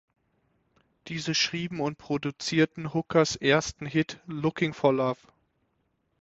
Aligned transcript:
Diese 1.09 1.35
schrieben 1.35 1.79
und 1.79 1.99
produzierten 1.99 2.95
Hookers 2.95 3.35
ersten 3.35 3.85
Hit 3.85 4.19
"Looking 4.25 4.73
For 4.73 4.91
Love". 4.91 5.19